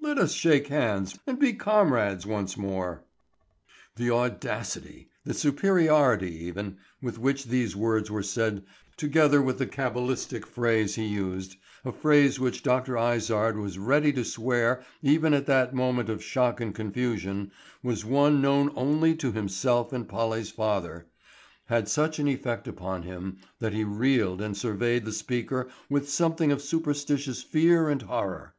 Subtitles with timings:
[0.00, 3.02] Let us shake hands and be comrades once more."
[3.96, 8.62] The audacity, the superiority even, with which these words were said,
[8.96, 12.96] together with the cabalistic phrase he used—a phrase which Dr.
[12.96, 17.50] Izard was ready to swear even at that moment of shock and confusion,
[17.82, 23.72] was one known only to himself and Polly's father,—had such an effect upon him that
[23.74, 28.54] he reeled and surveyed the speaker with something of superstitious fear and horror.